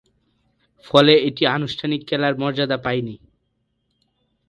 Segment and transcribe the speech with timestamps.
[0.85, 3.15] ফলে, এটি আনুষ্ঠানিক খেলার মর্যাদা পায়নি।